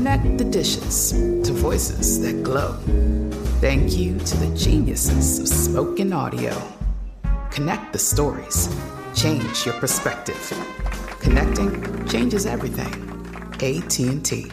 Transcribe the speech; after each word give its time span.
Connect 0.00 0.38
the 0.38 0.44
dishes 0.44 1.12
to 1.12 1.52
voices 1.52 2.22
that 2.22 2.42
glow. 2.42 2.72
Thank 3.60 3.98
you 3.98 4.18
to 4.18 4.36
the 4.38 4.56
geniuses 4.56 5.38
of 5.38 5.46
spoken 5.46 6.14
audio. 6.14 6.56
Connect 7.50 7.92
the 7.92 7.98
stories. 7.98 8.74
Change 9.14 9.66
your 9.66 9.74
perspective. 9.74 10.40
Connecting 11.20 12.08
changes 12.08 12.46
everything. 12.46 12.94
AT&T. 13.56 14.50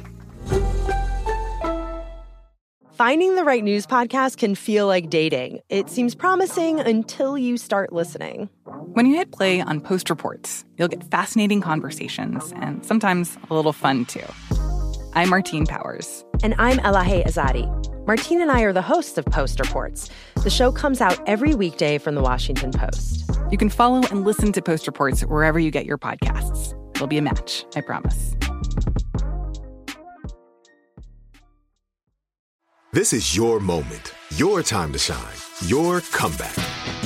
Finding 2.92 3.36
the 3.36 3.46
right 3.46 3.64
news 3.64 3.88
podcast 3.88 4.36
can 4.36 4.54
feel 4.54 4.86
like 4.86 5.10
dating. 5.10 5.62
It 5.70 5.90
seems 5.90 6.14
promising 6.14 6.82
until 6.82 7.38
you 7.38 7.56
start 7.56 7.94
listening. 7.94 8.50
When 8.66 9.06
you 9.06 9.16
hit 9.16 9.32
play 9.32 9.62
on 9.62 9.80
Post 9.80 10.10
Reports, 10.10 10.66
you'll 10.78 10.90
get 10.90 11.06
fascinating 11.06 11.62
conversations 11.62 12.52
and 12.58 12.86
sometimes 12.86 13.38
a 13.50 13.54
little 13.54 13.72
fun 13.72 14.04
too. 14.04 14.26
I'm 15.18 15.30
Martine 15.30 15.66
Powers. 15.66 16.24
And 16.44 16.54
I'm 16.60 16.78
Elahe 16.78 17.26
Izadi. 17.26 17.66
Martine 18.06 18.40
and 18.40 18.52
I 18.52 18.62
are 18.62 18.72
the 18.72 18.84
hosts 18.84 19.18
of 19.18 19.26
Post 19.26 19.60
Reports. 19.60 20.12
The 20.44 20.52
show 20.52 20.72
comes 20.72 21.02
out 21.02 21.20
every 21.28 21.56
weekday 21.56 21.98
from 21.98 22.14
the 22.14 22.22
Washington 22.22 22.72
Post. 22.72 23.28
You 23.50 23.58
can 23.58 23.70
follow 23.70 24.04
and 24.12 24.24
listen 24.24 24.52
to 24.52 24.62
Post 24.62 24.86
Reports 24.86 25.22
wherever 25.22 25.58
you 25.58 25.72
get 25.72 25.88
your 25.88 25.98
podcasts. 25.98 26.76
It'll 26.94 27.08
be 27.08 27.18
a 27.18 27.24
match, 27.24 27.66
I 27.76 27.82
promise. 27.82 28.36
This 32.94 33.12
is 33.12 33.36
your 33.36 33.60
moment, 33.60 34.14
your 34.36 34.62
time 34.62 34.94
to 34.94 35.00
shine, 35.00 35.18
your 35.66 36.02
comeback. 36.02 36.54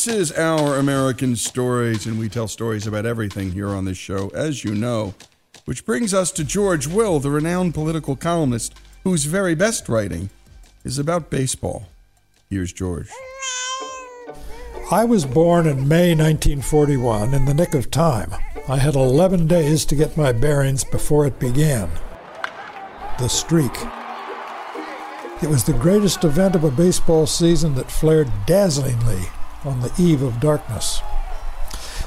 This 0.00 0.30
is 0.30 0.32
Our 0.32 0.78
American 0.78 1.36
Stories, 1.36 2.06
and 2.06 2.18
we 2.18 2.30
tell 2.30 2.48
stories 2.48 2.86
about 2.86 3.04
everything 3.04 3.52
here 3.52 3.68
on 3.68 3.84
this 3.84 3.98
show, 3.98 4.30
as 4.30 4.64
you 4.64 4.74
know. 4.74 5.12
Which 5.66 5.84
brings 5.84 6.14
us 6.14 6.32
to 6.32 6.42
George 6.42 6.86
Will, 6.86 7.18
the 7.18 7.30
renowned 7.30 7.74
political 7.74 8.16
columnist, 8.16 8.72
whose 9.04 9.26
very 9.26 9.54
best 9.54 9.90
writing 9.90 10.30
is 10.84 10.98
about 10.98 11.28
baseball. 11.28 11.90
Here's 12.48 12.72
George. 12.72 13.10
I 14.90 15.04
was 15.04 15.26
born 15.26 15.66
in 15.66 15.86
May 15.86 16.14
1941 16.14 17.34
in 17.34 17.44
the 17.44 17.52
nick 17.52 17.74
of 17.74 17.90
time. 17.90 18.34
I 18.70 18.78
had 18.78 18.94
11 18.94 19.48
days 19.48 19.84
to 19.84 19.94
get 19.94 20.16
my 20.16 20.32
bearings 20.32 20.82
before 20.82 21.26
it 21.26 21.38
began. 21.38 21.90
The 23.18 23.28
streak. 23.28 23.76
It 25.42 25.50
was 25.50 25.64
the 25.64 25.76
greatest 25.78 26.24
event 26.24 26.54
of 26.54 26.64
a 26.64 26.70
baseball 26.70 27.26
season 27.26 27.74
that 27.74 27.90
flared 27.90 28.32
dazzlingly 28.46 29.28
on 29.64 29.80
the 29.80 29.92
eve 29.98 30.22
of 30.22 30.40
darkness. 30.40 31.00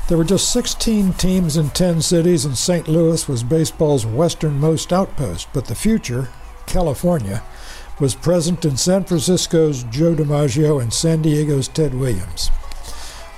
There 0.07 0.17
were 0.17 0.23
just 0.25 0.51
16 0.51 1.13
teams 1.13 1.55
in 1.55 1.69
10 1.69 2.01
cities, 2.01 2.43
and 2.43 2.57
St. 2.57 2.87
Louis 2.87 3.27
was 3.27 3.41
baseball's 3.41 4.05
westernmost 4.05 4.91
outpost. 4.91 5.47
But 5.53 5.65
the 5.65 5.75
future, 5.75 6.29
California, 6.65 7.41
was 7.99 8.15
present 8.15 8.65
in 8.65 8.75
San 8.75 9.05
Francisco's 9.05 9.83
Joe 9.83 10.13
DiMaggio 10.13 10.81
and 10.81 10.91
San 10.91 11.21
Diego's 11.21 11.67
Ted 11.67 11.93
Williams. 11.93 12.51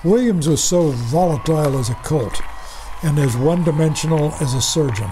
Williams 0.04 0.48
was 0.48 0.64
so 0.64 0.90
volatile 0.90 1.78
as 1.78 1.90
a 1.90 1.96
colt 1.96 2.42
and 3.04 3.20
as 3.20 3.38
one 3.38 3.64
dimensional 3.64 4.34
as 4.42 4.54
a 4.54 4.62
surgeon. 4.62 5.10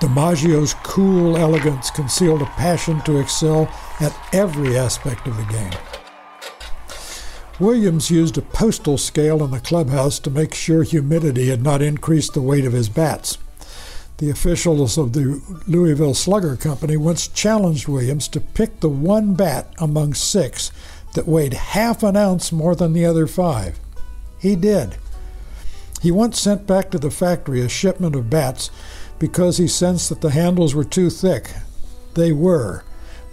DiMaggio's 0.00 0.74
cool 0.82 1.36
elegance 1.38 1.90
concealed 1.90 2.42
a 2.42 2.46
passion 2.46 3.00
to 3.02 3.18
excel 3.18 3.68
at 4.00 4.14
every 4.34 4.76
aspect 4.76 5.26
of 5.26 5.36
the 5.36 5.44
game. 5.44 5.72
Williams 7.60 8.10
used 8.10 8.36
a 8.36 8.42
postal 8.42 8.98
scale 8.98 9.44
in 9.44 9.52
the 9.52 9.60
clubhouse 9.60 10.18
to 10.18 10.30
make 10.30 10.54
sure 10.54 10.82
humidity 10.82 11.48
had 11.48 11.62
not 11.62 11.82
increased 11.82 12.34
the 12.34 12.42
weight 12.42 12.64
of 12.64 12.72
his 12.72 12.88
bats. 12.88 13.38
The 14.18 14.30
officials 14.30 14.98
of 14.98 15.12
the 15.12 15.40
Louisville 15.68 16.14
Slugger 16.14 16.56
Company 16.56 16.96
once 16.96 17.28
challenged 17.28 17.86
Williams 17.86 18.26
to 18.28 18.40
pick 18.40 18.80
the 18.80 18.88
one 18.88 19.34
bat 19.34 19.72
among 19.78 20.14
six 20.14 20.72
that 21.14 21.28
weighed 21.28 21.52
half 21.52 22.02
an 22.02 22.16
ounce 22.16 22.50
more 22.50 22.74
than 22.74 22.92
the 22.92 23.06
other 23.06 23.28
five. 23.28 23.78
He 24.38 24.56
did. 24.56 24.96
He 26.02 26.10
once 26.10 26.40
sent 26.40 26.66
back 26.66 26.90
to 26.90 26.98
the 26.98 27.10
factory 27.10 27.60
a 27.60 27.68
shipment 27.68 28.16
of 28.16 28.30
bats 28.30 28.70
because 29.18 29.58
he 29.58 29.68
sensed 29.68 30.08
that 30.08 30.20
the 30.20 30.30
handles 30.30 30.74
were 30.74 30.84
too 30.84 31.08
thick. 31.08 31.50
They 32.14 32.32
were, 32.32 32.84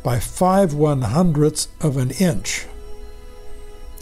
by 0.03 0.19
five 0.19 0.73
one 0.73 1.01
hundredths 1.01 1.69
of 1.81 1.97
an 1.97 2.11
inch. 2.11 2.65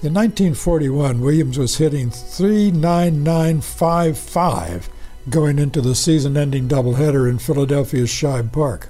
In 0.01 0.13
1941, 0.13 1.19
Williams 1.19 1.57
was 1.57 1.75
hitting 1.75 2.09
39955 2.09 4.89
going 5.29 5.59
into 5.59 5.81
the 5.81 5.93
season 5.93 6.37
ending 6.37 6.69
doubleheader 6.69 7.29
in 7.29 7.37
Philadelphia's 7.37 8.09
Shibe 8.09 8.53
Park. 8.53 8.87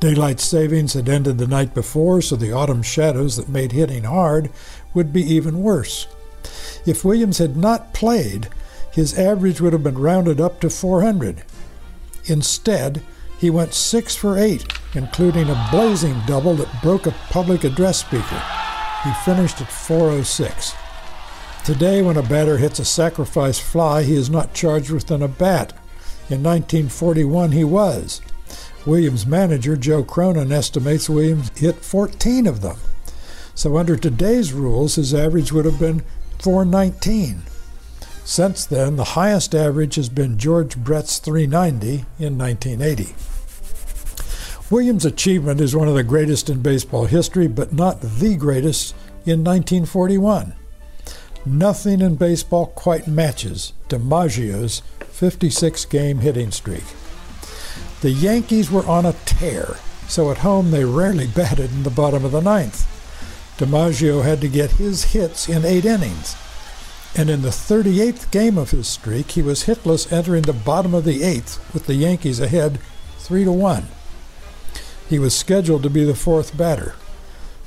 Daylight 0.00 0.40
savings 0.40 0.94
had 0.94 1.10
ended 1.10 1.36
the 1.36 1.46
night 1.46 1.74
before, 1.74 2.22
so 2.22 2.34
the 2.34 2.50
autumn 2.50 2.82
shadows 2.82 3.36
that 3.36 3.50
made 3.50 3.72
hitting 3.72 4.04
hard 4.04 4.48
would 4.94 5.12
be 5.12 5.20
even 5.20 5.62
worse. 5.62 6.06
If 6.86 7.04
Williams 7.04 7.36
had 7.36 7.54
not 7.54 7.92
played, 7.92 8.48
his 8.90 9.18
average 9.18 9.60
would 9.60 9.74
have 9.74 9.82
been 9.82 9.98
rounded 9.98 10.40
up 10.40 10.62
to 10.62 10.70
400. 10.70 11.42
Instead, 12.24 13.02
he 13.36 13.50
went 13.50 13.74
6 13.74 14.16
for 14.16 14.38
8, 14.38 14.64
including 14.94 15.50
a 15.50 15.68
blazing 15.70 16.22
double 16.26 16.54
that 16.54 16.82
broke 16.82 17.06
a 17.06 17.14
public 17.28 17.64
address 17.64 17.98
speaker. 17.98 18.42
He 19.04 19.12
finished 19.24 19.60
at 19.60 19.70
406. 19.70 20.74
Today, 21.62 22.00
when 22.00 22.16
a 22.16 22.22
batter 22.22 22.56
hits 22.56 22.78
a 22.78 22.84
sacrifice 22.84 23.58
fly, 23.58 24.02
he 24.02 24.14
is 24.14 24.30
not 24.30 24.54
charged 24.54 24.90
with 24.90 25.10
an 25.10 25.22
at 25.22 25.38
bat. 25.38 25.72
In 26.30 26.42
1941, 26.42 27.52
he 27.52 27.64
was. 27.64 28.22
Williams 28.86 29.26
manager 29.26 29.76
Joe 29.76 30.02
Cronin 30.04 30.52
estimates 30.52 31.08
Williams 31.08 31.50
hit 31.58 31.76
14 31.76 32.46
of 32.46 32.62
them. 32.62 32.76
So, 33.54 33.76
under 33.76 33.96
today's 33.96 34.52
rules, 34.52 34.94
his 34.94 35.14
average 35.14 35.52
would 35.52 35.66
have 35.66 35.78
been 35.78 36.02
419. 36.38 37.42
Since 38.24 38.64
then, 38.64 38.96
the 38.96 39.04
highest 39.04 39.54
average 39.54 39.96
has 39.96 40.08
been 40.08 40.38
George 40.38 40.78
Brett's 40.78 41.18
390 41.18 42.06
in 42.18 42.38
1980. 42.38 43.14
Williams' 44.70 45.04
achievement 45.04 45.60
is 45.60 45.76
one 45.76 45.88
of 45.88 45.94
the 45.94 46.02
greatest 46.02 46.48
in 46.48 46.62
baseball 46.62 47.04
history, 47.04 47.46
but 47.46 47.74
not 47.74 48.00
the 48.00 48.34
greatest 48.34 48.94
in 49.26 49.44
1941. 49.44 50.54
Nothing 51.44 52.00
in 52.00 52.14
baseball 52.14 52.68
quite 52.68 53.06
matches 53.06 53.74
DiMaggio's 53.90 54.80
56 55.00 55.84
game 55.84 56.18
hitting 56.20 56.50
streak. 56.50 56.84
The 58.00 58.10
Yankees 58.10 58.70
were 58.70 58.86
on 58.86 59.04
a 59.04 59.12
tear, 59.26 59.76
so 60.08 60.30
at 60.30 60.38
home 60.38 60.70
they 60.70 60.86
rarely 60.86 61.26
batted 61.26 61.70
in 61.70 61.82
the 61.82 61.90
bottom 61.90 62.24
of 62.24 62.32
the 62.32 62.40
ninth. 62.40 62.86
DiMaggio 63.58 64.24
had 64.24 64.40
to 64.40 64.48
get 64.48 64.72
his 64.72 65.12
hits 65.12 65.46
in 65.46 65.66
eight 65.66 65.84
innings. 65.84 66.36
And 67.14 67.28
in 67.28 67.42
the 67.42 67.50
38th 67.50 68.30
game 68.30 68.56
of 68.56 68.70
his 68.70 68.88
streak, 68.88 69.32
he 69.32 69.42
was 69.42 69.64
hitless 69.64 70.10
entering 70.10 70.42
the 70.42 70.54
bottom 70.54 70.94
of 70.94 71.04
the 71.04 71.22
eighth 71.22 71.62
with 71.74 71.86
the 71.86 71.94
Yankees 71.94 72.40
ahead 72.40 72.80
3 73.18 73.44
to 73.44 73.52
1. 73.52 73.86
He 75.08 75.18
was 75.18 75.36
scheduled 75.36 75.82
to 75.82 75.90
be 75.90 76.04
the 76.04 76.14
fourth 76.14 76.56
batter. 76.56 76.94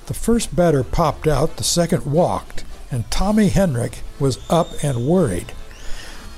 The 0.08 0.14
first 0.14 0.56
batter 0.56 0.84
popped 0.84 1.28
out, 1.28 1.58
the 1.58 1.64
second 1.64 2.06
walked, 2.06 2.64
and 2.90 3.10
Tommy 3.12 3.50
Henrich 3.50 4.02
was 4.20 4.40
up 4.50 4.70
and 4.84 5.06
worried. 5.06 5.54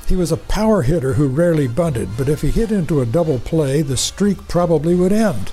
He 0.07 0.16
was 0.16 0.31
a 0.31 0.38
power 0.38 0.81
hitter 0.81 1.13
who 1.13 1.28
rarely 1.28 1.68
bunted, 1.68 2.18
but 2.18 2.28
if 2.28 2.42
he 2.42 2.50
hit 2.50 2.72
into 2.72 3.00
a 3.00 3.06
double 3.06 3.38
play, 3.38 3.84
the 3.84 3.96
streak 3.96 4.48
probably 4.48 4.96
would 4.96 5.12
end. 5.12 5.51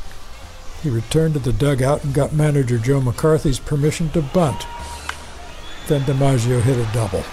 He 0.83 0.89
returned 0.89 1.35
to 1.35 1.41
the 1.41 1.53
dugout 1.53 2.05
and 2.05 2.15
got 2.15 2.33
manager 2.33 2.79
Joe 2.79 3.01
McCarthy's 3.01 3.59
permission 3.59 4.09
to 4.11 4.23
bunt. 4.23 4.67
Then 5.89 6.03
DiMaggio 6.03 6.63
hit 6.63 6.79
a 6.79 6.93
double. 6.95 7.25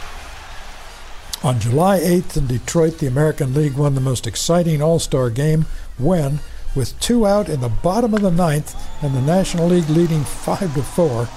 On 1.43 1.59
July 1.59 1.99
8th 1.99 2.37
in 2.37 2.47
Detroit, 2.47 2.99
the 2.99 3.07
American 3.07 3.53
League 3.53 3.73
won 3.73 3.95
the 3.95 4.01
most 4.01 4.27
exciting 4.27 4.81
All 4.81 4.99
Star 4.99 5.29
game 5.29 5.65
when, 5.97 6.39
with 6.75 6.99
two 6.99 7.25
out 7.25 7.49
in 7.49 7.61
the 7.61 7.69
bottom 7.69 8.13
of 8.13 8.21
the 8.21 8.31
ninth 8.31 8.75
and 9.03 9.13
the 9.13 9.21
National 9.21 9.67
League 9.67 9.89
leading 9.89 10.23
5 10.23 10.73
to 10.73 10.83
4, 10.83 11.27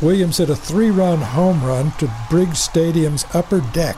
Williams 0.00 0.38
hit 0.38 0.50
a 0.50 0.56
three 0.56 0.90
run 0.90 1.20
home 1.20 1.64
run 1.64 1.92
to 1.92 2.12
Briggs 2.28 2.58
Stadium's 2.58 3.24
upper 3.32 3.60
deck. 3.72 3.96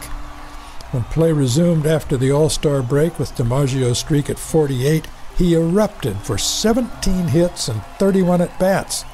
When 0.92 1.04
play 1.04 1.32
resumed 1.32 1.86
after 1.86 2.16
the 2.16 2.30
All 2.30 2.48
Star 2.48 2.82
break 2.82 3.18
with 3.18 3.34
DiMaggio's 3.34 3.98
streak 3.98 4.30
at 4.30 4.38
48, 4.38 5.06
he 5.36 5.54
erupted 5.54 6.16
for 6.18 6.38
17 6.38 7.28
hits 7.28 7.68
and 7.68 7.82
31 7.98 8.40
at 8.40 8.58
bats. 8.58 9.04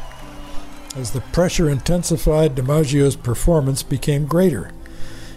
As 0.94 1.12
the 1.12 1.22
pressure 1.32 1.70
intensified, 1.70 2.54
DiMaggio's 2.54 3.16
performance 3.16 3.82
became 3.82 4.26
greater. 4.26 4.70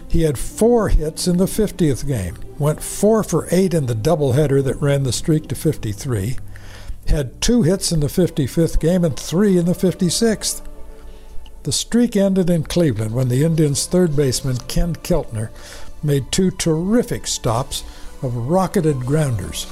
He 0.08 0.22
had 0.22 0.38
four 0.38 0.88
hits 0.90 1.26
in 1.26 1.38
the 1.38 1.46
50th 1.46 2.06
game, 2.06 2.36
went 2.58 2.82
four 2.82 3.22
for 3.22 3.48
eight 3.50 3.74
in 3.74 3.86
the 3.86 3.94
doubleheader 3.94 4.62
that 4.64 4.80
ran 4.80 5.02
the 5.02 5.12
streak 5.12 5.48
to 5.48 5.54
53, 5.54 6.36
had 7.08 7.40
two 7.40 7.62
hits 7.62 7.92
in 7.92 8.00
the 8.00 8.06
55th 8.06 8.80
game 8.80 9.04
and 9.04 9.18
three 9.18 9.58
in 9.58 9.66
the 9.66 9.72
56th. 9.72 10.62
The 11.62 11.72
streak 11.72 12.16
ended 12.16 12.48
in 12.48 12.64
Cleveland 12.64 13.12
when 13.12 13.28
the 13.28 13.44
Indians' 13.44 13.86
third 13.86 14.14
baseman, 14.14 14.56
Ken 14.68 14.94
Keltner, 14.96 15.50
made 16.02 16.30
two 16.30 16.50
terrific 16.50 17.26
stops 17.26 17.82
of 18.22 18.48
rocketed 18.48 19.00
grounders. 19.00 19.66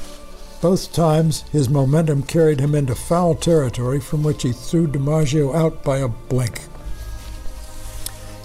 Both 0.60 0.92
times, 0.92 1.42
his 1.52 1.68
momentum 1.68 2.22
carried 2.22 2.58
him 2.58 2.74
into 2.74 2.94
foul 2.94 3.34
territory 3.34 4.00
from 4.00 4.22
which 4.22 4.42
he 4.42 4.52
threw 4.52 4.86
DiMaggio 4.86 5.54
out 5.54 5.84
by 5.84 5.98
a 5.98 6.08
blink. 6.08 6.62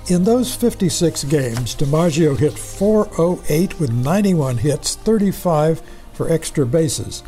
In 0.09 0.23
those 0.23 0.55
56 0.55 1.25
games, 1.25 1.75
DiMaggio 1.75 2.35
hit 2.35 2.57
408 2.57 3.79
with 3.79 3.91
91 3.91 4.57
hits, 4.57 4.95
35 4.95 5.83
for 6.13 6.31
extra 6.31 6.65
bases, 6.65 7.21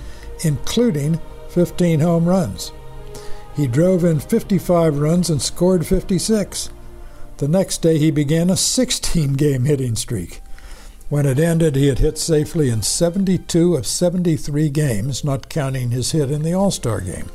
including 0.43 1.21
15 1.49 1.99
home 1.99 2.25
runs. 2.25 2.71
He 3.55 3.67
drove 3.67 4.03
in 4.03 4.19
55 4.19 4.97
runs 4.97 5.29
and 5.29 5.39
scored 5.39 5.85
56. 5.85 6.71
The 7.37 7.47
next 7.47 7.83
day, 7.83 7.99
he 7.99 8.09
began 8.09 8.49
a 8.49 8.57
16 8.57 9.33
game 9.33 9.65
hitting 9.65 9.95
streak. 9.95 10.41
When 11.07 11.27
it 11.27 11.37
ended, 11.37 11.75
he 11.75 11.85
had 11.85 11.99
hit 11.99 12.17
safely 12.17 12.71
in 12.71 12.81
72 12.81 13.75
of 13.75 13.85
73 13.85 14.69
games, 14.71 15.23
not 15.23 15.49
counting 15.49 15.91
his 15.91 16.13
hit 16.13 16.31
in 16.31 16.41
the 16.41 16.53
All 16.53 16.71
Star 16.71 17.01
game. 17.01 17.29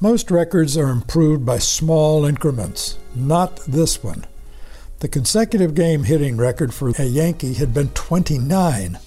Most 0.00 0.32
records 0.32 0.76
are 0.76 0.90
improved 0.90 1.46
by 1.46 1.58
small 1.58 2.24
increments, 2.24 2.98
not 3.14 3.56
this 3.66 4.02
one. 4.02 4.26
The 5.00 5.08
consecutive 5.08 5.74
game 5.74 6.04
hitting 6.04 6.36
record 6.36 6.74
for 6.74 6.90
a 6.90 7.04
Yankee 7.04 7.54
had 7.54 7.72
been 7.72 7.88
29. 7.88 8.98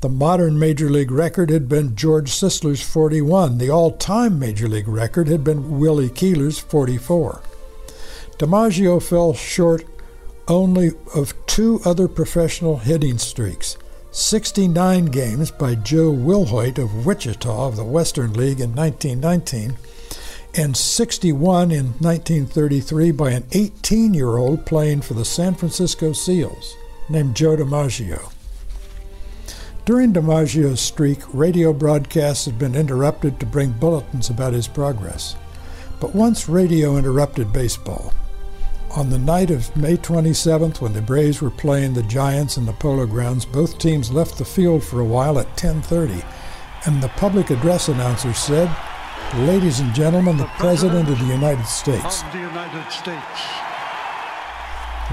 The 0.00 0.08
modern 0.08 0.58
Major 0.58 0.88
League 0.88 1.10
record 1.10 1.50
had 1.50 1.68
been 1.68 1.96
George 1.96 2.30
Sisler's 2.30 2.80
41. 2.80 3.58
The 3.58 3.68
all 3.68 3.90
time 3.90 4.38
Major 4.38 4.68
League 4.68 4.88
record 4.88 5.28
had 5.28 5.44
been 5.44 5.78
Willie 5.78 6.08
Keeler's 6.08 6.58
44. 6.58 7.42
DiMaggio 8.38 9.02
fell 9.02 9.34
short 9.34 9.84
only 10.46 10.92
of 11.14 11.34
two 11.46 11.80
other 11.84 12.08
professional 12.08 12.78
hitting 12.78 13.18
streaks 13.18 13.76
69 14.12 15.06
games 15.06 15.50
by 15.50 15.74
Joe 15.74 16.10
Wilhoit 16.10 16.78
of 16.78 17.04
Wichita 17.04 17.66
of 17.66 17.76
the 17.76 17.84
Western 17.84 18.32
League 18.32 18.60
in 18.60 18.74
1919 18.74 19.76
and 20.54 20.76
61 20.76 21.70
in 21.70 21.86
1933 22.00 23.12
by 23.12 23.30
an 23.30 23.44
18 23.52 24.14
year 24.14 24.36
old 24.36 24.64
playing 24.66 25.00
for 25.02 25.14
the 25.14 25.24
San 25.24 25.54
Francisco 25.54 26.12
Seals 26.12 26.76
named 27.08 27.34
Joe 27.34 27.56
DiMaggio. 27.56 28.32
During 29.84 30.12
DiMaggio's 30.12 30.80
streak, 30.80 31.18
radio 31.32 31.72
broadcasts 31.72 32.44
had 32.44 32.58
been 32.58 32.74
interrupted 32.74 33.40
to 33.40 33.46
bring 33.46 33.72
bulletins 33.72 34.28
about 34.28 34.52
his 34.52 34.68
progress. 34.68 35.34
But 36.00 36.14
once 36.14 36.48
radio 36.48 36.96
interrupted 36.96 37.52
baseball. 37.52 38.12
On 38.96 39.10
the 39.10 39.18
night 39.18 39.50
of 39.50 39.74
May 39.76 39.96
27th, 39.96 40.80
when 40.80 40.92
the 40.92 41.02
Braves 41.02 41.42
were 41.42 41.50
playing 41.50 41.94
the 41.94 42.02
Giants 42.02 42.56
in 42.56 42.66
the 42.66 42.72
Polo 42.72 43.06
Grounds, 43.06 43.44
both 43.44 43.78
teams 43.78 44.10
left 44.10 44.38
the 44.38 44.44
field 44.44 44.82
for 44.82 45.00
a 45.00 45.04
while 45.04 45.38
at 45.38 45.56
10:30, 45.56 46.24
and 46.86 47.02
the 47.02 47.08
public 47.10 47.50
address 47.50 47.88
announcer 47.88 48.32
said, 48.32 48.68
Ladies 49.36 49.80
and 49.80 49.94
gentlemen, 49.94 50.38
the, 50.38 50.46
President, 50.56 51.06
of 51.10 51.18
the 51.18 51.26
United 51.26 51.66
States. 51.66 52.22
Of 52.22 52.32
the 52.32 52.38
United 52.38 52.90
States. 52.90 53.42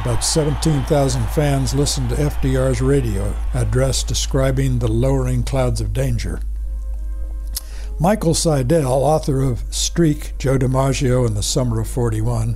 About 0.02 0.24
17,000 0.24 1.26
fans 1.32 1.76
listened 1.76 2.10
to 2.10 2.16
FDR's 2.16 2.82
radio 2.82 3.36
address 3.54 4.04
describing 4.04 4.80
the 4.80 4.88
lowering 4.88 5.44
clouds 5.44 5.82
of 5.82 5.92
danger. 5.92 6.40
Michael 8.00 8.34
Seidel, 8.34 9.04
author 9.04 9.42
of 9.42 9.64
Streak, 9.70 10.38
Joe 10.38 10.58
DiMaggio 10.58 11.28
in 11.28 11.34
the 11.34 11.44
Summer 11.44 11.82
of 11.82 11.88
41, 11.90 12.56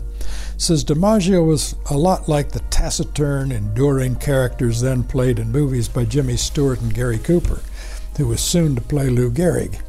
says 0.55 0.85
DiMaggio 0.85 1.45
was 1.45 1.75
a 1.89 1.97
lot 1.97 2.29
like 2.29 2.53
the 2.53 2.61
taciturn, 2.69 3.51
enduring 3.51 4.15
characters 4.15 4.79
then 4.79 5.03
played 5.03 5.39
in 5.39 5.51
movies 5.51 5.89
by 5.89 6.05
Jimmy 6.05 6.37
Stewart 6.37 6.79
and 6.79 6.93
Gary 6.93 7.19
Cooper, 7.19 7.59
who 8.15 8.27
was 8.27 8.39
soon 8.39 8.75
to 8.75 8.81
play 8.81 9.09
Lou 9.09 9.29
Gehrig. 9.29 9.81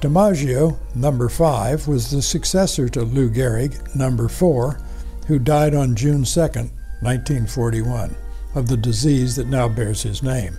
DiMaggio, 0.00 0.78
number 0.94 1.28
five, 1.28 1.88
was 1.88 2.08
the 2.08 2.22
successor 2.22 2.88
to 2.88 3.02
Lou 3.02 3.28
Gehrig, 3.28 3.96
number 3.96 4.28
four, 4.28 4.78
who 5.26 5.40
died 5.40 5.74
on 5.74 5.96
June 5.96 6.22
2, 6.22 6.40
1941, 6.40 8.14
of 8.54 8.68
the 8.68 8.76
disease 8.76 9.34
that 9.34 9.48
now 9.48 9.68
bears 9.68 10.00
his 10.02 10.22
name. 10.22 10.56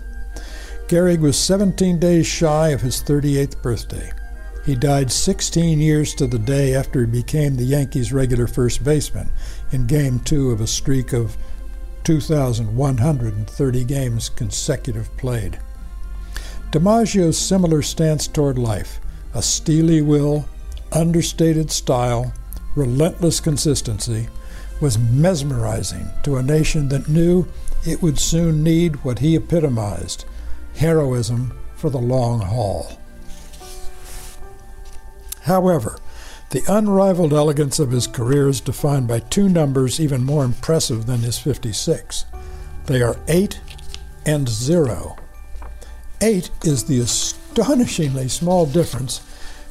Gehrig 0.90 1.22
was 1.22 1.38
17 1.38 2.00
days 2.00 2.28
shy 2.28 2.70
of 2.70 2.82
his 2.82 3.02
38th 3.02 3.62
birthday. 3.62 4.12
He 4.66 4.76
died 4.76 5.10
16 5.10 5.80
years 5.80 6.14
to 6.16 6.28
the 6.28 6.38
day 6.38 6.76
after 6.76 7.00
he 7.00 7.06
became 7.06 7.56
the 7.56 7.64
Yankees' 7.64 8.12
regular 8.12 8.46
first 8.46 8.84
baseman 8.84 9.30
in 9.72 9.88
Game 9.88 10.20
2 10.20 10.52
of 10.52 10.60
a 10.60 10.68
streak 10.68 11.14
of 11.14 11.38
2,130 12.04 13.84
games 13.86 14.28
consecutive 14.28 15.16
played. 15.16 15.58
DiMaggio's 16.72 17.38
similar 17.38 17.82
stance 17.82 18.28
toward 18.28 18.58
life 18.58 19.00
a 19.34 19.42
steely 19.42 20.02
will, 20.02 20.48
understated 20.92 21.72
style, 21.72 22.34
relentless 22.76 23.40
consistency 23.40 24.28
was 24.82 24.98
mesmerizing 24.98 26.08
to 26.24 26.38
a 26.38 26.44
nation 26.44 26.90
that 26.90 27.10
knew 27.10 27.48
it 27.86 28.02
would 28.02 28.20
soon 28.20 28.64
need 28.64 29.04
what 29.04 29.20
he 29.20 29.36
epitomized 29.36 30.26
heroism 30.76 31.58
for 31.76 31.90
the 31.90 31.98
long 31.98 32.42
haul. 32.42 33.00
However, 35.42 35.98
The 36.52 36.64
unrivaled 36.68 37.32
elegance 37.32 37.78
of 37.78 37.92
his 37.92 38.08
career 38.08 38.50
is 38.50 38.60
defined 38.60 39.08
by 39.08 39.20
two 39.20 39.48
numbers 39.48 40.00
even 40.00 40.24
more 40.24 40.44
impressive 40.44 41.06
than 41.06 41.20
his 41.20 41.38
56. 41.38 42.26
They 42.88 43.04
are 43.04 43.18
8 43.28 43.60
and 44.26 44.50
0. 44.50 45.16
8 46.22 46.50
is 46.64 46.86
the 46.86 47.02
astonishingly 47.60 48.30
small 48.30 48.66
difference 48.66 49.22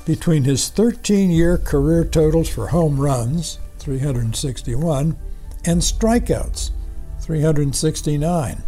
between 0.04 0.44
his 0.44 0.68
13 0.68 1.30
year 1.30 1.56
career 1.56 2.04
totals 2.04 2.48
for 2.48 2.68
home 2.68 3.00
runs, 3.00 3.58
361, 3.78 5.16
and 5.64 5.80
strikeouts, 5.80 6.70
369. 7.20 8.62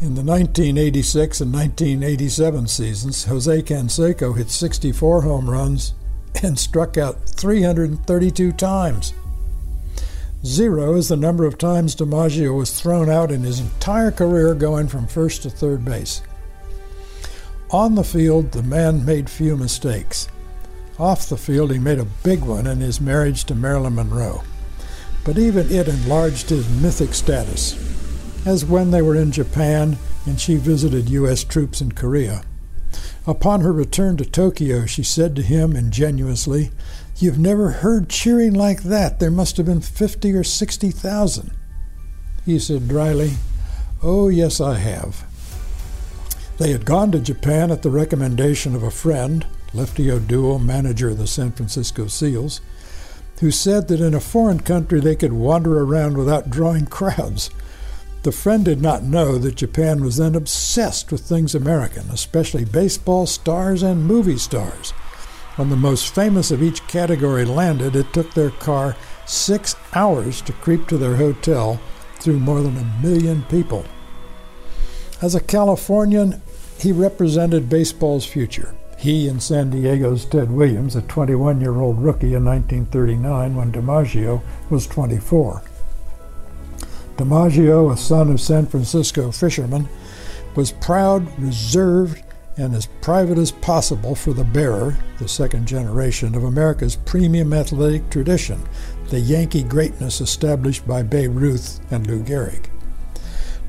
In 0.00 0.14
the 0.14 0.22
1986 0.22 1.40
and 1.40 1.54
1987 1.54 2.66
seasons, 2.68 3.24
Jose 3.24 3.62
Canseco 3.62 4.36
hit 4.36 4.50
64 4.50 5.22
home 5.22 5.48
runs 5.48 5.94
and 6.42 6.58
struck 6.58 6.98
out 6.98 7.28
332 7.28 8.52
times. 8.52 9.14
Zero 10.44 10.96
is 10.96 11.08
the 11.08 11.16
number 11.16 11.46
of 11.46 11.56
times 11.56 11.96
DiMaggio 11.96 12.56
was 12.56 12.78
thrown 12.78 13.08
out 13.08 13.30
in 13.30 13.42
his 13.42 13.60
entire 13.60 14.10
career 14.10 14.54
going 14.54 14.88
from 14.88 15.06
first 15.06 15.42
to 15.42 15.50
third 15.50 15.84
base. 15.84 16.20
On 17.72 17.94
the 17.94 18.04
field, 18.04 18.52
the 18.52 18.62
man 18.62 19.02
made 19.02 19.30
few 19.30 19.56
mistakes. 19.56 20.28
Off 20.98 21.30
the 21.30 21.38
field, 21.38 21.72
he 21.72 21.78
made 21.78 21.98
a 21.98 22.06
big 22.22 22.42
one 22.42 22.66
in 22.66 22.80
his 22.80 23.00
marriage 23.00 23.44
to 23.44 23.54
Marilyn 23.54 23.94
Monroe. 23.94 24.42
But 25.24 25.38
even 25.38 25.70
it 25.70 25.88
enlarged 25.88 26.50
his 26.50 26.68
mythic 26.68 27.14
status, 27.14 27.74
as 28.44 28.66
when 28.66 28.90
they 28.90 29.00
were 29.00 29.16
in 29.16 29.32
Japan 29.32 29.96
and 30.26 30.38
she 30.38 30.56
visited 30.56 31.08
U.S. 31.08 31.44
troops 31.44 31.80
in 31.80 31.92
Korea. 31.92 32.42
Upon 33.26 33.62
her 33.62 33.72
return 33.72 34.18
to 34.18 34.26
Tokyo, 34.26 34.84
she 34.84 35.02
said 35.02 35.34
to 35.36 35.42
him 35.42 35.74
ingenuously, 35.74 36.72
You've 37.16 37.38
never 37.38 37.70
heard 37.70 38.10
cheering 38.10 38.52
like 38.52 38.82
that. 38.82 39.18
There 39.18 39.30
must 39.30 39.56
have 39.56 39.64
been 39.64 39.80
fifty 39.80 40.32
or 40.32 40.44
sixty 40.44 40.90
thousand. 40.90 41.52
He 42.44 42.58
said 42.58 42.86
dryly, 42.86 43.34
Oh, 44.02 44.28
yes, 44.28 44.60
I 44.60 44.74
have. 44.74 45.24
They 46.58 46.72
had 46.72 46.84
gone 46.84 47.10
to 47.12 47.20
Japan 47.20 47.70
at 47.70 47.82
the 47.82 47.90
recommendation 47.90 48.74
of 48.74 48.82
a 48.82 48.90
friend, 48.90 49.46
Lefty 49.72 50.10
O'Doul, 50.10 50.58
manager 50.58 51.10
of 51.10 51.18
the 51.18 51.26
San 51.26 51.52
Francisco 51.52 52.06
Seals, 52.06 52.60
who 53.40 53.50
said 53.50 53.88
that 53.88 54.00
in 54.00 54.14
a 54.14 54.20
foreign 54.20 54.60
country 54.60 55.00
they 55.00 55.16
could 55.16 55.32
wander 55.32 55.82
around 55.82 56.16
without 56.16 56.50
drawing 56.50 56.86
crowds. 56.86 57.50
The 58.22 58.30
friend 58.30 58.64
did 58.64 58.80
not 58.80 59.02
know 59.02 59.36
that 59.38 59.56
Japan 59.56 60.04
was 60.04 60.18
then 60.18 60.36
obsessed 60.36 61.10
with 61.10 61.22
things 61.22 61.54
American, 61.54 62.08
especially 62.10 62.64
baseball 62.64 63.26
stars 63.26 63.82
and 63.82 64.04
movie 64.04 64.38
stars. 64.38 64.92
When 65.56 65.70
the 65.70 65.76
most 65.76 66.14
famous 66.14 66.50
of 66.52 66.62
each 66.62 66.86
category 66.86 67.44
landed, 67.44 67.96
it 67.96 68.12
took 68.12 68.32
their 68.32 68.50
car 68.50 68.94
six 69.26 69.74
hours 69.94 70.40
to 70.42 70.52
creep 70.52 70.86
to 70.88 70.98
their 70.98 71.16
hotel 71.16 71.80
through 72.20 72.38
more 72.38 72.62
than 72.62 72.76
a 72.76 73.02
million 73.02 73.42
people. 73.44 73.84
As 75.22 75.36
a 75.36 75.40
Californian, 75.40 76.42
he 76.80 76.90
represented 76.90 77.68
baseball's 77.68 78.26
future. 78.26 78.74
He 78.98 79.28
and 79.28 79.40
San 79.40 79.70
Diego's 79.70 80.24
Ted 80.24 80.50
Williams, 80.50 80.96
a 80.96 81.02
21 81.02 81.60
year 81.60 81.80
old 81.80 82.02
rookie 82.02 82.34
in 82.34 82.44
1939 82.44 83.54
when 83.54 83.70
DiMaggio 83.70 84.42
was 84.68 84.88
24. 84.88 85.62
DiMaggio, 87.18 87.92
a 87.92 87.96
son 87.96 88.32
of 88.32 88.40
San 88.40 88.66
Francisco 88.66 89.30
fishermen, 89.30 89.88
was 90.56 90.72
proud, 90.72 91.38
reserved, 91.38 92.20
and 92.56 92.74
as 92.74 92.86
private 93.00 93.38
as 93.38 93.52
possible 93.52 94.16
for 94.16 94.32
the 94.32 94.42
bearer, 94.42 94.98
the 95.20 95.28
second 95.28 95.68
generation 95.68 96.34
of 96.34 96.42
America's 96.42 96.96
premium 96.96 97.52
athletic 97.52 98.10
tradition, 98.10 98.60
the 99.10 99.20
Yankee 99.20 99.62
greatness 99.62 100.20
established 100.20 100.84
by 100.84 101.04
Babe 101.04 101.36
Ruth 101.36 101.80
and 101.92 102.08
Lou 102.08 102.24
Gehrig. 102.24 102.71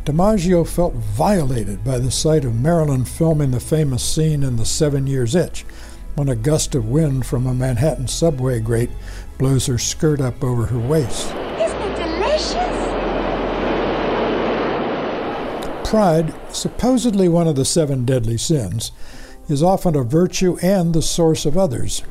DiMaggio 0.06 0.68
felt 0.68 0.94
violated 0.96 1.82
by 1.86 1.98
the 1.98 2.12
sight 2.12 2.44
of 2.44 2.60
Marilyn 2.60 3.06
filming 3.06 3.52
the 3.52 3.62
famous 3.62 4.04
scene 4.04 4.44
in 4.44 4.58
The 4.58 4.66
Seven 4.66 5.08
Years' 5.08 5.34
Itch, 5.34 5.62
when 6.16 6.28
a 6.28 6.36
gust 6.36 6.76
of 6.76 6.90
wind 6.90 7.26
from 7.26 7.48
a 7.48 7.54
Manhattan 7.54 8.10
subway 8.10 8.60
grate 8.60 8.90
blows 9.38 9.68
her 9.68 9.78
skirt 9.78 10.20
up 10.20 10.44
over 10.44 10.66
her 10.66 10.78
waist. 10.78 11.28
Isn't 11.28 11.82
it 11.82 11.96
delicious? 11.96 12.54
Pride, 15.90 16.34
supposedly 16.52 17.30
one 17.30 17.48
of 17.48 17.56
the 17.56 17.64
seven 17.64 18.04
deadly 18.04 18.38
sins, 18.38 18.92
is 19.48 19.64
often 19.64 19.96
a 19.96 20.04
virtue 20.04 20.58
and 20.62 20.94
the 20.94 21.02
source 21.02 21.46
of 21.46 21.58
others. 21.58 22.04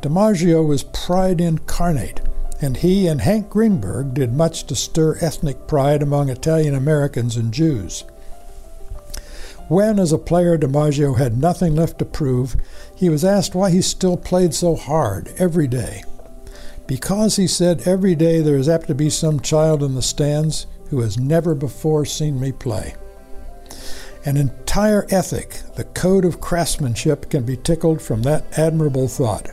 DiMaggio 0.00 0.66
was 0.66 0.84
pride 0.84 1.38
incarnate, 1.38 2.22
and 2.64 2.78
he 2.78 3.06
and 3.06 3.20
Hank 3.20 3.50
Greenberg 3.50 4.14
did 4.14 4.32
much 4.32 4.64
to 4.64 4.74
stir 4.74 5.18
ethnic 5.20 5.68
pride 5.68 6.02
among 6.02 6.30
Italian 6.30 6.74
Americans 6.74 7.36
and 7.36 7.52
Jews. 7.52 8.04
When, 9.68 9.98
as 9.98 10.12
a 10.12 10.18
player, 10.18 10.58
DiMaggio 10.58 11.16
had 11.16 11.38
nothing 11.38 11.76
left 11.76 11.98
to 11.98 12.04
prove, 12.04 12.56
he 12.94 13.08
was 13.08 13.24
asked 13.24 13.54
why 13.54 13.70
he 13.70 13.82
still 13.82 14.16
played 14.16 14.54
so 14.54 14.76
hard 14.76 15.32
every 15.38 15.66
day. 15.66 16.02
Because, 16.86 17.36
he 17.36 17.46
said, 17.46 17.86
every 17.86 18.14
day 18.14 18.40
there 18.40 18.56
is 18.56 18.68
apt 18.68 18.88
to 18.88 18.94
be 18.94 19.08
some 19.08 19.40
child 19.40 19.82
in 19.82 19.94
the 19.94 20.02
stands 20.02 20.66
who 20.90 21.00
has 21.00 21.18
never 21.18 21.54
before 21.54 22.04
seen 22.04 22.40
me 22.40 22.52
play. 22.52 22.94
An 24.26 24.36
entire 24.36 25.06
ethic, 25.10 25.60
the 25.76 25.84
code 25.84 26.24
of 26.24 26.40
craftsmanship, 26.40 27.30
can 27.30 27.44
be 27.44 27.56
tickled 27.56 28.02
from 28.02 28.22
that 28.22 28.58
admirable 28.58 29.08
thought. 29.08 29.50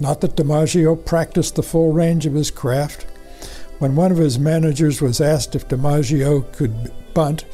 Not 0.00 0.20
that 0.20 0.36
DiMaggio 0.36 1.04
practiced 1.04 1.54
the 1.54 1.62
full 1.62 1.92
range 1.92 2.26
of 2.26 2.34
his 2.34 2.50
craft. 2.50 3.06
When 3.78 3.96
one 3.96 4.12
of 4.12 4.18
his 4.18 4.38
managers 4.38 5.00
was 5.00 5.20
asked 5.20 5.54
if 5.54 5.68
DiMaggio 5.68 6.52
could 6.52 6.92
bunt, 7.14 7.44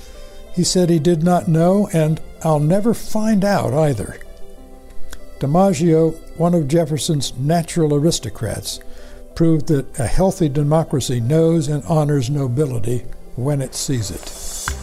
he 0.54 0.64
said 0.64 0.90
he 0.90 0.99
did 0.99 1.23
not 1.23 1.49
know, 1.49 1.88
and 1.92 2.21
I'll 2.42 2.61
never 2.61 2.95
find 2.95 3.45
out 3.45 3.73
either. 3.73 4.18
DiMaggio, 5.40 6.16
one 6.37 6.54
of 6.54 6.68
Jefferson's 6.68 7.37
natural 7.38 7.95
aristocrats, 7.95 8.80
proved 9.35 9.68
that 9.68 9.99
a 9.99 10.07
healthy 10.07 10.49
democracy 10.49 11.21
knows 11.21 11.68
and 11.68 11.85
honors 11.85 12.28
nobility 12.28 13.04
when 13.37 13.62
it 13.62 13.75
sees 13.75 14.11
it. 14.11 14.75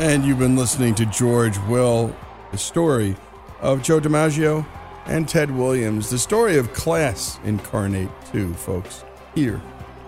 And 0.00 0.24
you've 0.24 0.40
been 0.40 0.56
listening 0.56 0.96
to 0.96 1.06
George 1.06 1.56
Will, 1.68 2.14
the 2.50 2.58
story 2.58 3.16
of 3.60 3.82
Joe 3.82 4.00
DiMaggio 4.00 4.66
and 5.06 5.28
Ted 5.28 5.50
Williams, 5.50 6.10
the 6.10 6.18
story 6.18 6.56
of 6.56 6.72
class 6.72 7.38
incarnate, 7.44 8.10
too, 8.32 8.54
folks, 8.54 9.04
here 9.34 9.60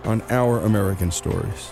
on 0.03 0.21
Our 0.29 0.59
American 0.59 1.11
Stories. 1.11 1.71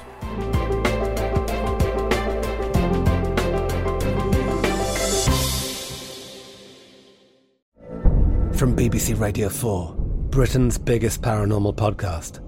From 8.55 8.75
BBC 8.75 9.19
Radio 9.19 9.49
4. 9.49 9.95
Britain's 10.29 10.77
biggest 10.77 11.21
paranormal 11.21 11.75
podcast 11.75 12.41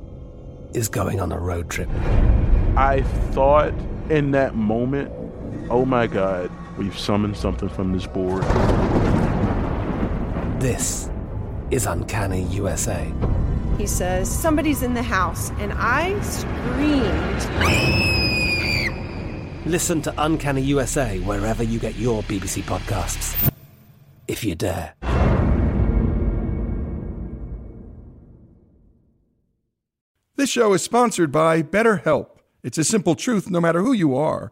is 0.75 0.89
going 0.89 1.19
on 1.19 1.31
a 1.31 1.39
road 1.39 1.69
trip. 1.69 1.89
I 2.75 3.01
thought 3.31 3.74
in 4.10 4.31
that 4.31 4.55
moment, 4.55 5.12
oh 5.69 5.86
my 5.86 6.07
God, 6.07 6.51
we've 6.77 6.98
summoned 6.98 7.38
something 7.38 7.69
from 7.69 7.93
this 7.93 8.05
board. 8.05 8.43
This 10.60 11.08
is 11.70 11.86
Uncanny 11.86 12.42
USA. 12.46 13.14
He 13.78 13.86
says, 13.86 14.28
Somebody's 14.28 14.82
in 14.82 14.96
the 14.96 15.04
house, 15.04 15.52
and 15.60 15.72
I 15.76 16.20
screamed. 16.22 17.46
Listen 19.68 20.02
to 20.02 20.12
Uncanny 20.18 20.64
USA 20.64 21.20
wherever 21.20 21.62
you 21.62 21.78
get 21.78 21.96
your 21.98 22.24
BBC 22.24 22.64
podcasts, 22.64 23.54
if 24.28 24.44
you 24.44 24.56
dare. 24.56 24.96
This 30.38 30.50
show 30.50 30.74
is 30.74 30.82
sponsored 30.82 31.32
by 31.32 31.62
BetterHelp. 31.62 32.30
It's 32.64 32.80
a 32.80 32.84
simple 32.84 33.14
truth 33.14 33.48
no 33.48 33.62
matter 33.62 33.84
who 33.84 33.94
you 33.94 34.16
are. 34.16 34.52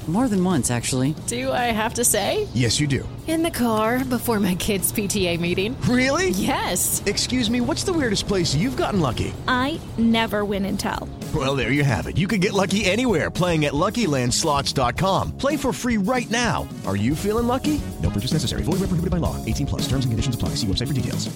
More 0.11 0.27
than 0.27 0.43
once, 0.43 0.69
actually. 0.69 1.15
Do 1.27 1.53
I 1.53 1.71
have 1.71 1.93
to 1.93 2.03
say? 2.03 2.45
Yes, 2.53 2.81
you 2.81 2.87
do. 2.87 3.07
In 3.27 3.43
the 3.43 3.49
car 3.49 4.03
before 4.03 4.41
my 4.41 4.55
kids' 4.55 4.91
PTA 4.91 5.39
meeting. 5.39 5.79
Really? 5.83 6.31
Yes. 6.31 7.01
Excuse 7.05 7.49
me, 7.49 7.61
what's 7.61 7.85
the 7.85 7.93
weirdest 7.93 8.27
place 8.27 8.53
you've 8.53 8.75
gotten 8.75 8.99
lucky? 8.99 9.33
I 9.47 9.79
never 9.97 10.43
win 10.43 10.65
and 10.65 10.77
tell. 10.77 11.07
Well, 11.33 11.55
there 11.55 11.71
you 11.71 11.85
have 11.85 12.07
it. 12.07 12.17
You 12.17 12.27
can 12.27 12.41
get 12.41 12.51
lucky 12.51 12.83
anywhere 12.83 13.31
playing 13.31 13.63
at 13.63 13.71
LuckyLandSlots.com. 13.71 15.37
Play 15.37 15.55
for 15.55 15.71
free 15.71 15.95
right 15.95 16.29
now. 16.29 16.67
Are 16.85 16.97
you 16.97 17.15
feeling 17.15 17.47
lucky? 17.47 17.79
No 18.03 18.09
purchase 18.09 18.33
necessary. 18.33 18.63
Void 18.63 18.81
where 18.81 18.91
prohibited 18.91 19.11
by 19.11 19.17
law. 19.17 19.37
18 19.45 19.65
plus. 19.65 19.81
Terms 19.83 20.03
and 20.03 20.11
conditions 20.11 20.35
apply. 20.35 20.55
See 20.55 20.67
website 20.67 20.87
for 20.89 20.93
details. 20.93 21.29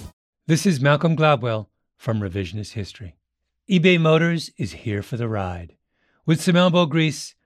This 0.46 0.66
is 0.66 0.82
Malcolm 0.82 1.16
Gladwell 1.16 1.68
from 1.96 2.20
Revisionist 2.20 2.74
History. 2.74 3.16
eBay 3.70 3.98
Motors 3.98 4.50
is 4.58 4.72
here 4.84 5.02
for 5.02 5.16
the 5.16 5.28
ride. 5.28 5.76
With 6.26 6.42
some 6.42 6.56
elbow 6.56 6.84
grease, 6.84 7.34